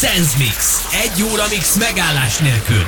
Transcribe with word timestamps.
Sense 0.00 0.36
Mix. 0.38 0.86
Egy 1.02 1.22
óra 1.22 1.44
mix 1.50 1.76
megállás 1.76 2.38
nélkül. 2.38 2.86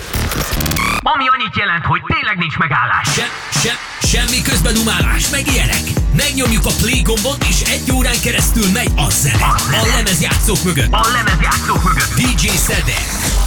Ami 0.98 1.24
annyit 1.28 1.56
jelent, 1.56 1.84
hogy 1.84 2.00
tényleg 2.06 2.36
nincs 2.38 2.56
megállás. 2.56 3.08
Se, 3.14 3.26
se, 3.62 3.78
semmi 4.06 4.42
közben 4.42 4.76
umálás, 4.76 5.28
meg 5.28 5.46
ilyenek. 5.46 5.82
Megnyomjuk 6.16 6.66
a 6.66 6.70
play 6.80 7.02
gombot, 7.02 7.44
és 7.48 7.60
egy 7.60 7.92
órán 7.92 8.20
keresztül 8.22 8.70
megy 8.72 8.90
a 8.96 9.10
zene. 9.10 9.44
A 9.82 9.86
lemezjátszók 9.96 10.62
mögött. 10.64 10.92
A 10.92 11.06
lemezjátszók 11.12 11.82
mögött. 11.82 12.14
DJ 12.14 12.46
Szedek. 12.46 13.41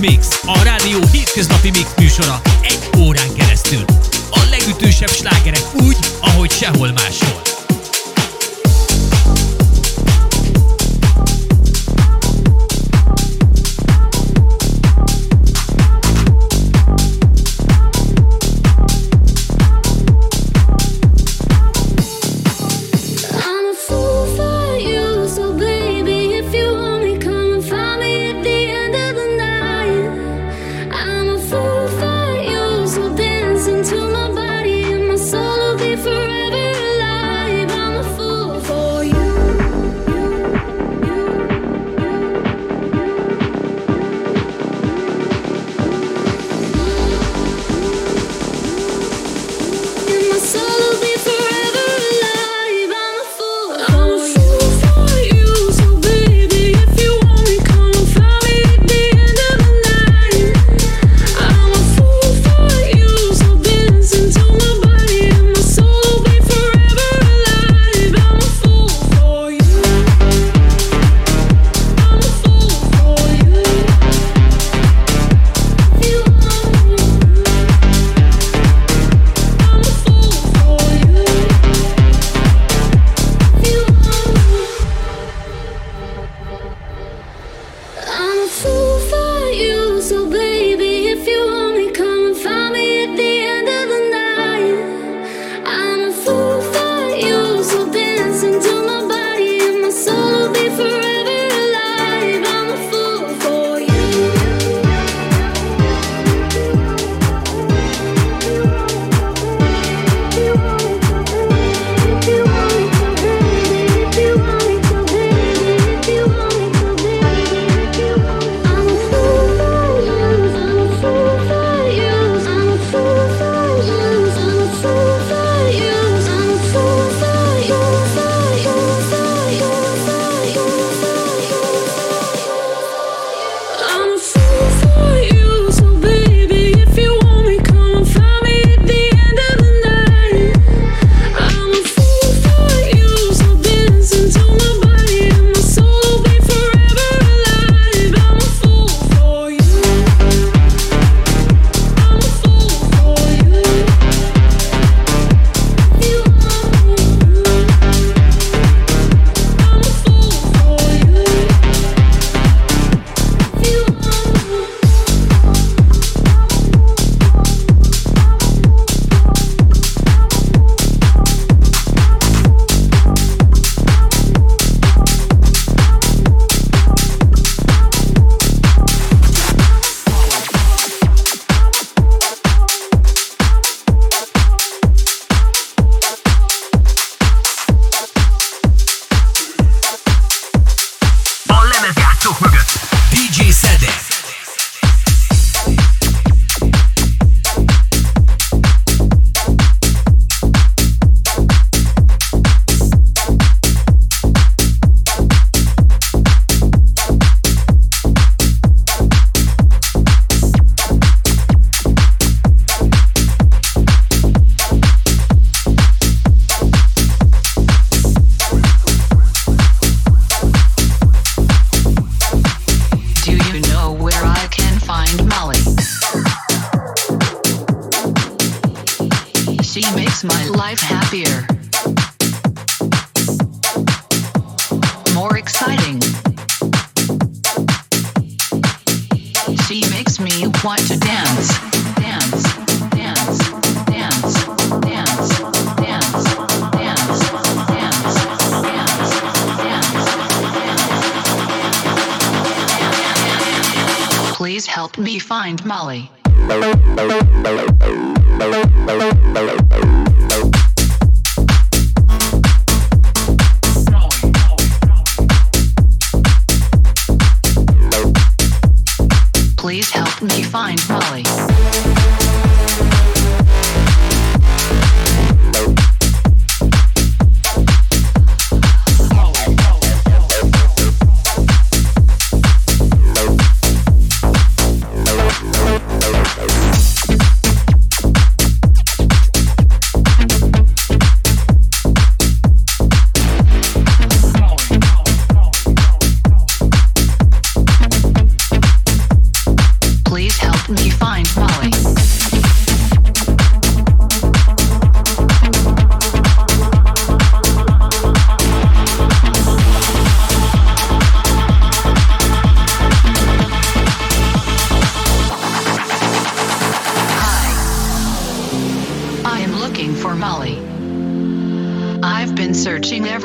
Mix, 0.00 0.40
a 0.46 0.62
rádió 0.62 0.98
hétköznapi 1.12 1.70
mix 1.70 1.88
műsora 1.96 2.40
egy 2.62 2.90
órán 2.98 3.34
keresztül. 3.36 3.84
A 4.30 4.40
legütősebb 4.50 5.10
slágerek 5.10 5.64
úgy, 5.74 5.96
ahogy 6.20 6.50
sehol 6.50 6.92
máshol. 6.92 7.49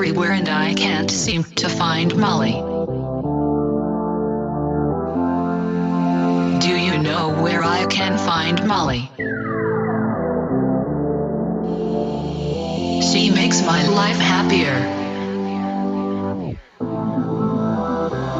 everywhere 0.06 0.34
and 0.34 0.48
I 0.48 0.72
can't 0.76 1.10
seem 1.10 1.44
to 1.56 1.68
find 1.68 2.16
Molly. 2.16 2.52
Do 6.62 6.78
you 6.80 7.00
know 7.00 7.34
where 7.42 7.64
I 7.64 7.88
can 7.90 8.16
find 8.20 8.64
Molly? 8.68 9.10
She 13.02 13.32
makes 13.32 13.64
my 13.64 13.84
life 13.88 14.20
happier. 14.20 14.78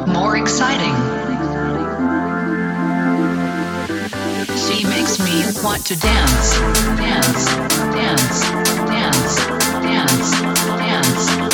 More 0.06 0.36
exciting. 0.36 0.94
She 4.56 4.84
makes 4.84 5.18
me 5.18 5.42
want 5.64 5.84
to 5.86 5.98
dance, 5.98 6.60
dance, 6.96 7.44
dance, 7.92 8.40
dance, 8.86 9.36
dance, 9.82 10.30
dance. 10.78 11.45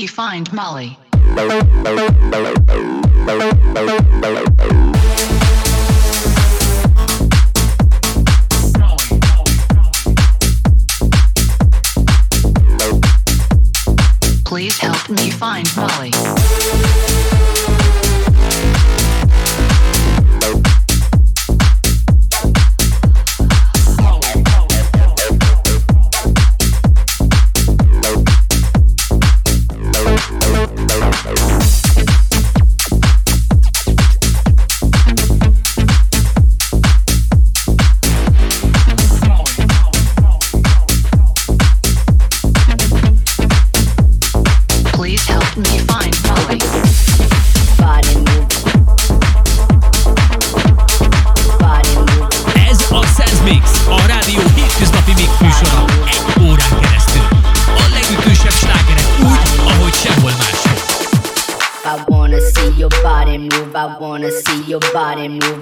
me 0.00 0.06
find 0.06 0.52
Molly. 0.52 0.96
Please 14.44 14.78
help 14.78 15.10
me 15.10 15.30
find 15.30 15.68
Molly. 15.76 16.97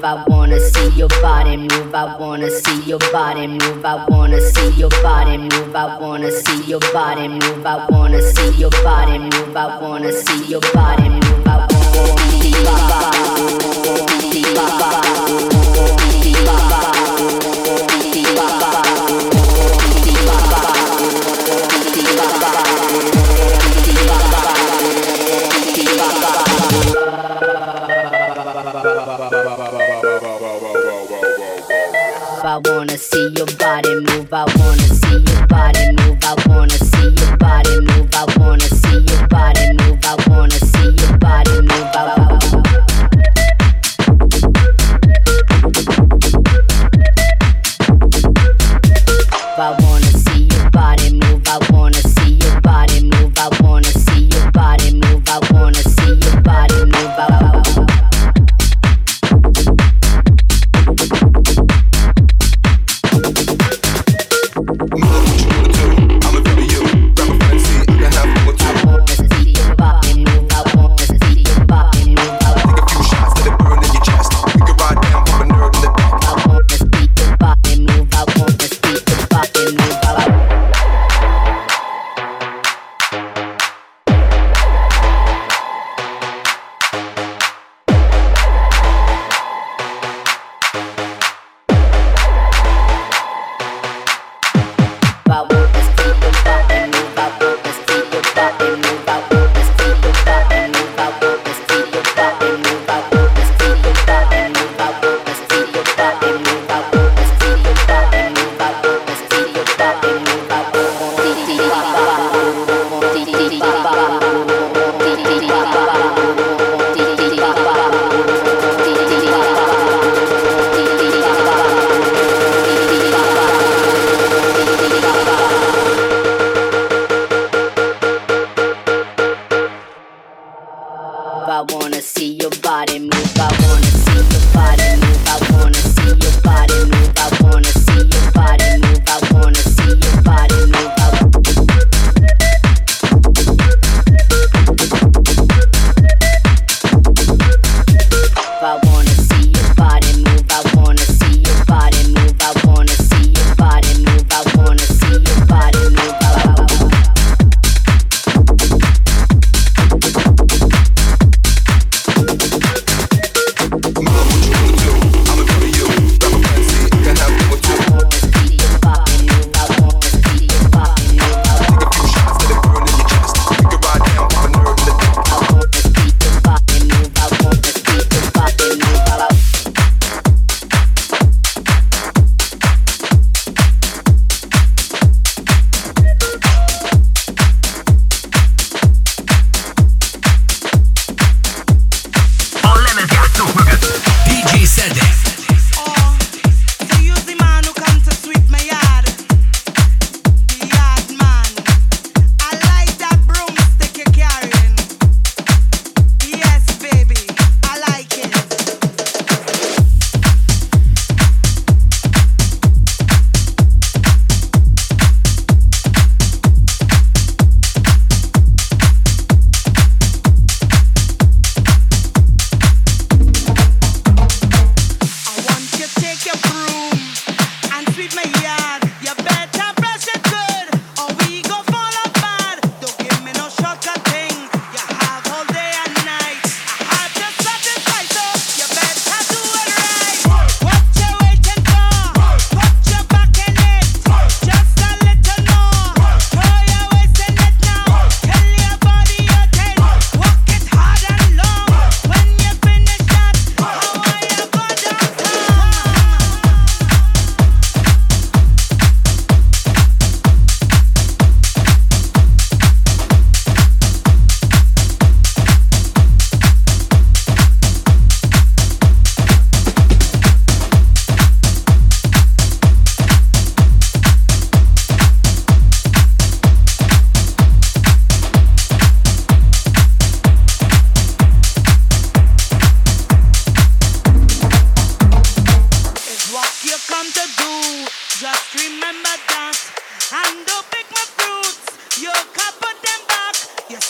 I 0.06 0.24
wanna 0.28 0.60
see 0.60 0.88
your 0.90 1.08
body 1.20 1.56
move. 1.56 1.92
I 1.92 2.16
wanna 2.16 2.48
see 2.48 2.80
your 2.82 3.00
body 3.10 3.48
move. 3.48 3.84
I 3.84 4.06
wanna 4.08 4.40
see 4.40 4.70
your 4.78 4.88
body 5.02 5.36
move. 5.36 5.74
I 5.74 5.98
wanna 5.98 6.30
see 6.30 6.62
your 6.62 6.78
body 6.92 7.26
move. 7.26 7.66
I 7.66 7.88
wanna 7.90 8.22
see 8.22 8.52
your 8.52 8.70
body 8.84 9.18
move. 9.18 9.56
I 9.56 9.80
wanna 9.82 10.12
see 10.12 10.44
your 10.44 10.60
body 10.72 11.08
move. 11.08 11.44
I 11.44 11.66
wanna 11.66 12.22
see 12.30 12.62
your 12.62 12.70
body 12.84 13.48
move. 16.86 16.95
your 33.36 33.46
body 33.58 33.94
move. 33.94 34.32
I 34.32 34.44
wanna 34.56 34.95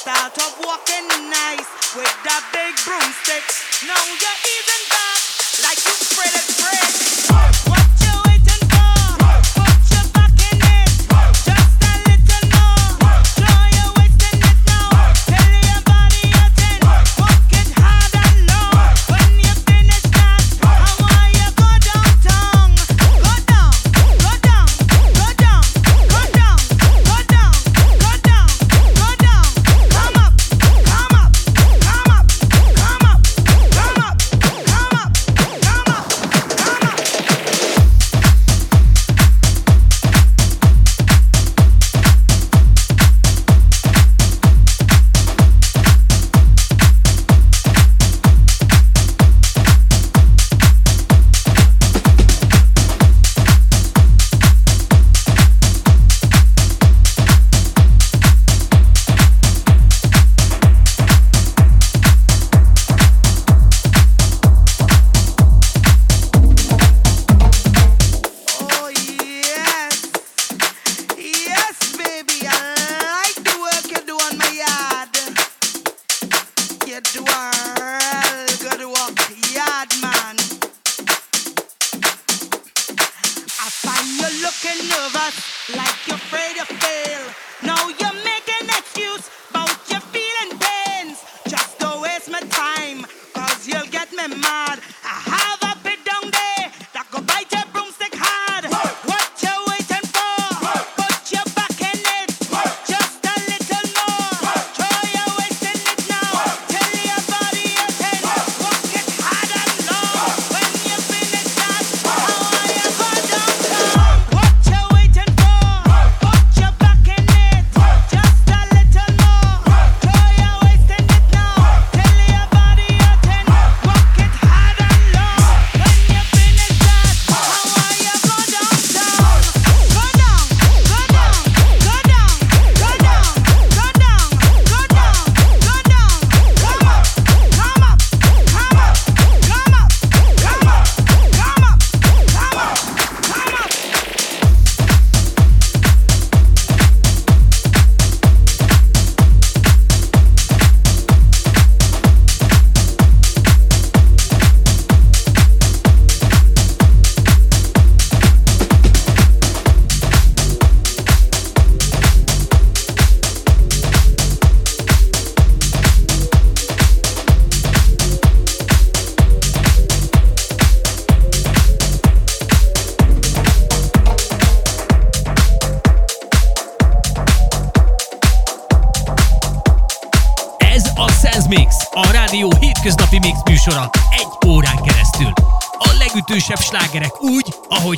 Start 0.07 0.39
up 0.39 0.55
walking 0.65 1.09
nice 1.31 1.67
with 1.97 2.15
that 2.23 2.47
big 2.55 2.79
broomstick. 2.87 3.43
Now 3.91 3.99
you're 4.07 4.41
even 4.55 4.83
back 4.87 5.19
like 5.67 5.83
you 5.83 5.91
spread 5.99 6.31
it 6.31 6.47
bread. 6.63 7.67
What? 7.67 8.06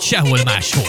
Sehol 0.08 0.40
máshol. 0.48 0.87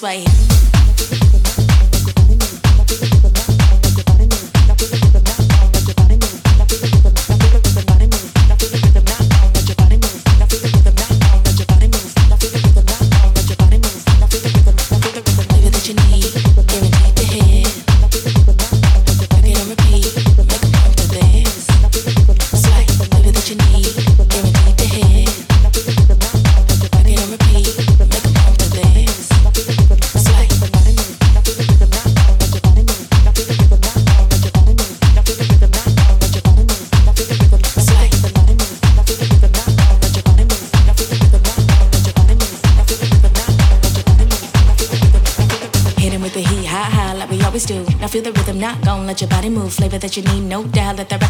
this 0.00 0.02
way. 0.02 0.29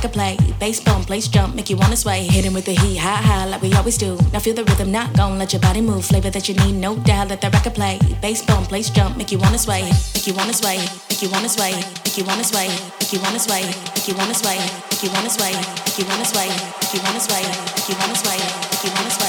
like 0.01 0.11
a 0.11 0.12
play. 0.12 0.36
Bass 0.59 0.80
bump, 0.80 1.07
place 1.07 1.28
jump, 1.28 1.55
make 1.55 1.68
you 1.68 1.76
wanna 1.76 1.96
sway. 1.96 2.24
Hitting 2.24 2.55
with 2.55 2.64
the 2.64 2.72
heat, 2.72 2.96
high, 2.96 3.20
high, 3.20 3.44
like 3.44 3.61
we 3.61 3.72
always 3.74 3.98
do. 3.98 4.16
Now 4.32 4.38
feel 4.38 4.55
the 4.55 4.64
rhythm, 4.64 4.90
not 4.90 5.14
gon' 5.14 5.38
let 5.38 5.53
your 5.53 5.61
body 5.61 5.80
move. 5.80 6.05
Flavor 6.07 6.30
that 6.30 6.48
you 6.48 6.55
need, 6.55 6.74
no 6.74 6.96
doubt, 6.96 7.28
let 7.28 7.40
the 7.40 7.51
record 7.51 7.74
play. 7.74 7.98
Bass 8.22 8.42
bump, 8.42 8.68
place 8.68 8.88
jump. 8.88 9.16
Make 9.16 9.30
you 9.32 9.38
wanna 9.38 9.59
sway, 9.59 9.82
make 10.14 10.26
you 10.26 10.34
wanna 10.34 10.55
sway, 10.55 10.78
make 11.09 11.22
you 11.22 11.28
wanna 11.30 11.48
sway, 11.48 11.74
make 12.05 12.16
you 12.16 12.24
wanna 12.24 12.44
sway, 12.44 12.68
make 12.98 13.12
you 13.12 13.20
wanna 13.20 13.38
sway, 13.38 13.61
make 13.94 14.09
you 14.09 14.14
wanna 14.16 14.34
sway, 14.34 14.57
make 14.88 15.03
you 15.03 15.11
wanna 15.11 15.30
sway, 15.30 15.53
make 15.84 15.98
you 15.98 16.07
wanna 16.09 16.24
sway, 16.24 16.48
make 16.80 16.94
you 16.94 17.01
wanna 17.05 17.20
sway, 17.20 17.42
make 17.76 17.88
you 17.88 17.96
wanna 18.01 18.14
sway, 18.16 18.38
make 18.72 18.84
you 18.84 18.90
wanna 18.96 19.11
sway. 19.11 19.19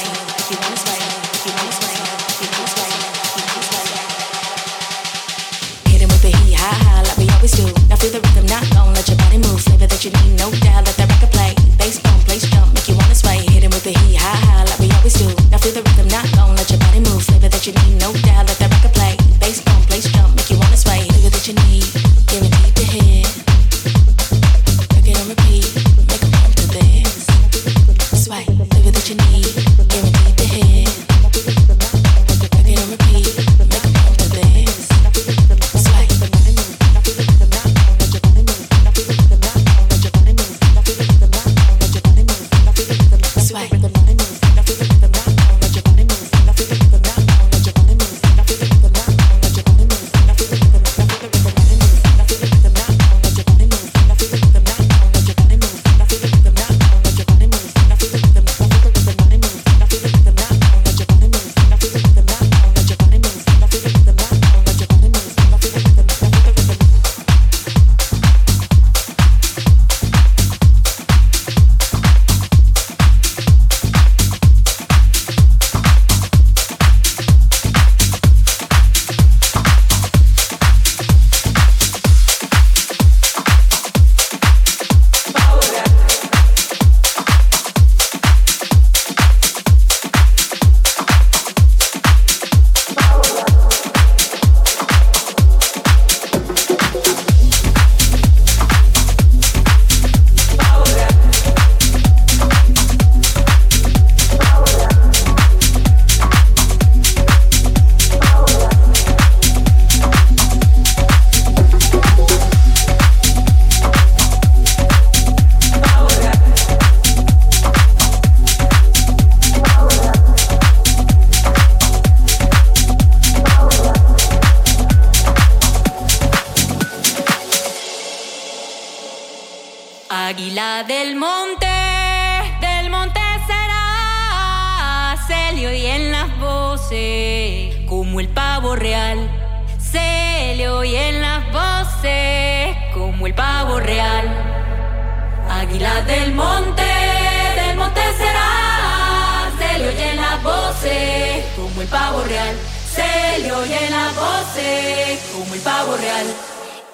pavo 151.91 152.23
real. 152.23 152.55
Se 152.95 153.39
le 153.41 153.51
oye 153.51 153.89
la 153.89 154.07
voz 154.13 154.47
eh, 154.57 155.19
como 155.33 155.53
el 155.53 155.59
pavo 155.61 155.95
real. 155.97 156.25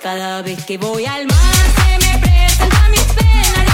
Cada 0.02 0.42
vez 0.42 0.64
que 0.66 0.78
voy 0.78 1.06
al 1.06 1.26
mar 1.28 1.66
se 1.78 1.90
me 2.06 2.20
presenta 2.20 2.90
mis 2.90 3.02
penas. 3.02 3.67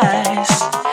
eyes. 0.00 0.87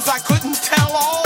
things 0.00 0.08
I 0.08 0.18
couldn't 0.18 0.54
tell 0.62 0.92
all. 0.92 1.19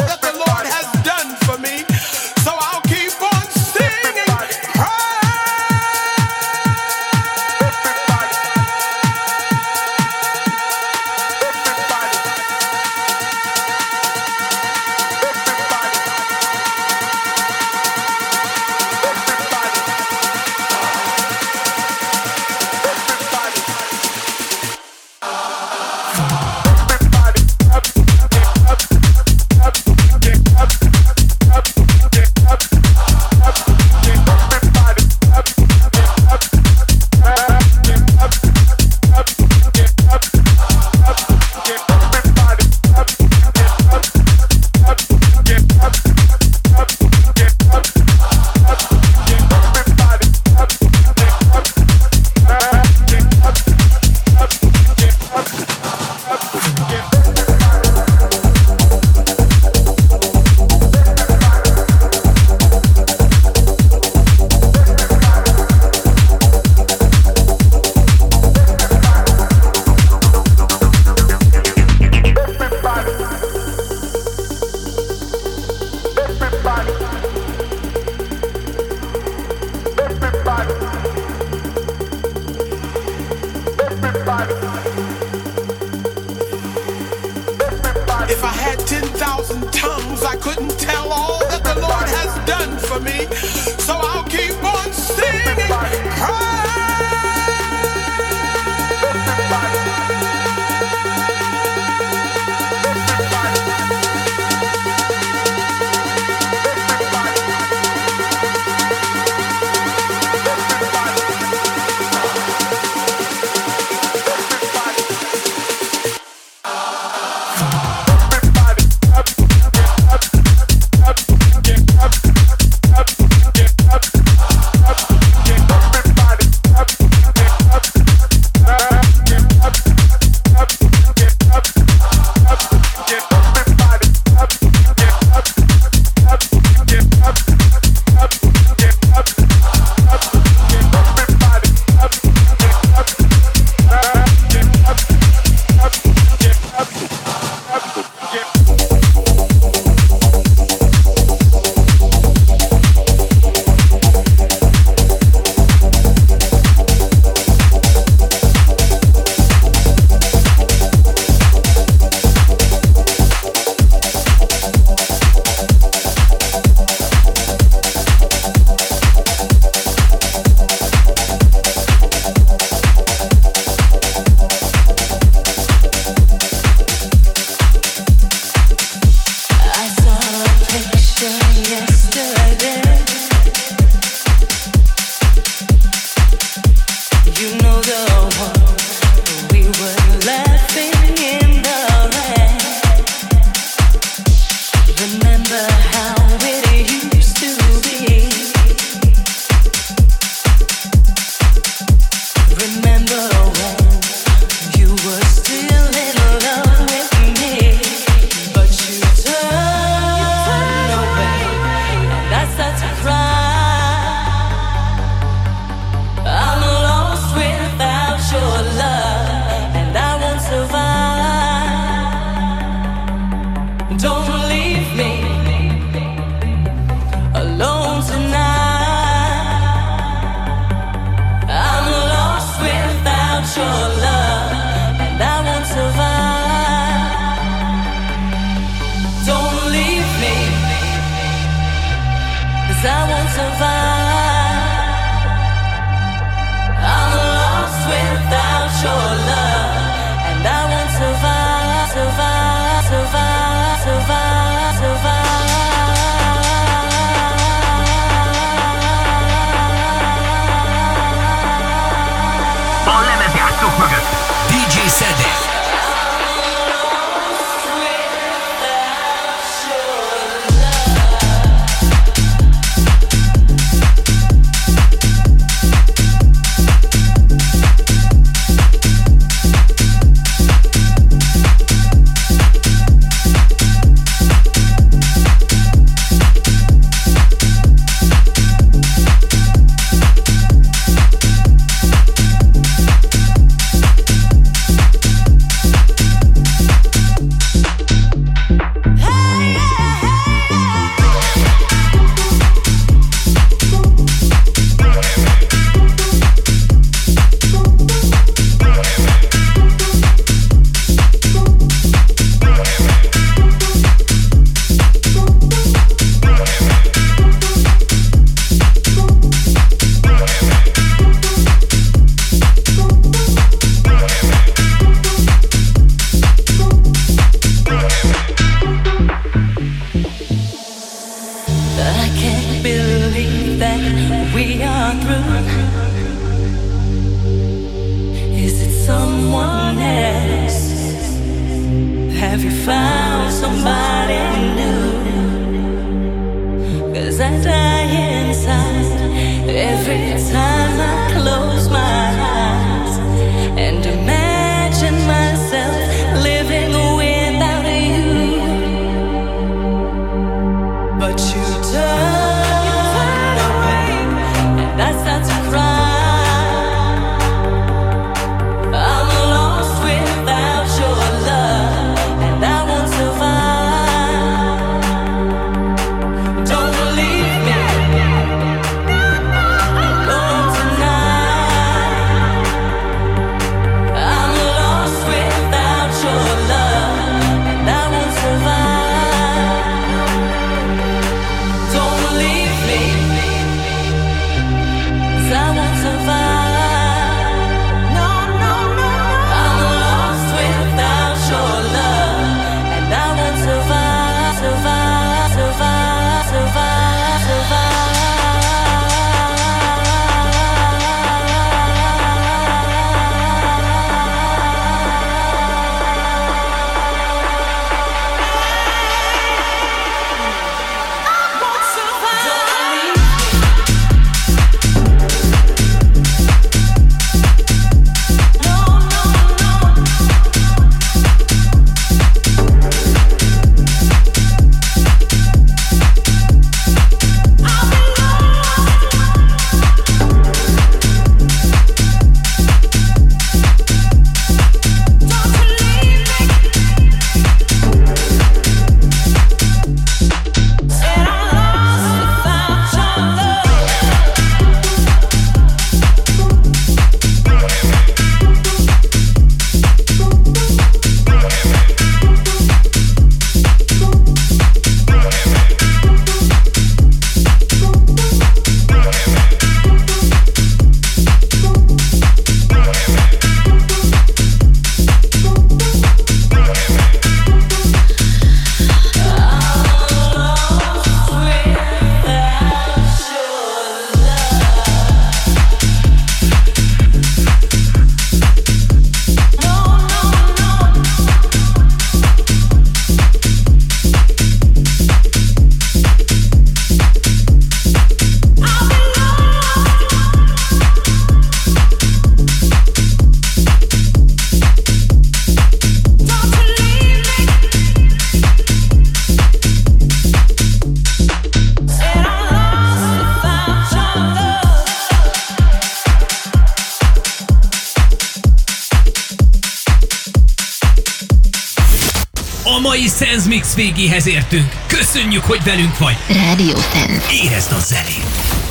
végéhez 523.54 524.06
értünk. 524.06 524.52
Köszönjük, 524.66 525.24
hogy 525.24 525.42
velünk 525.44 525.78
vagy. 525.78 525.96
Rádió 526.08 526.56
Fem. 526.56 527.02
Érezd 527.10 527.52
a 527.52 527.58
zenét. 527.58 528.43